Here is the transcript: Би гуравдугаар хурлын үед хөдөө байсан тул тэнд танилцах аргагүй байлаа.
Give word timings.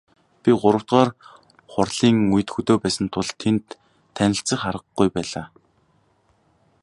Би 0.43 0.51
гуравдугаар 0.61 1.09
хурлын 1.71 2.17
үед 2.35 2.49
хөдөө 2.51 2.75
байсан 2.83 3.07
тул 3.13 3.27
тэнд 3.41 3.65
танилцах 4.15 4.61
аргагүй 4.69 5.07
байлаа. 5.15 5.45